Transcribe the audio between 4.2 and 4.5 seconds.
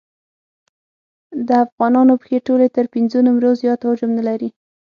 لري.